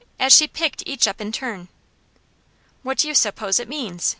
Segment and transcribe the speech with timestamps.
[0.19, 1.67] as she picked each up in turn.
[2.81, 4.09] "What do you suppose it means?"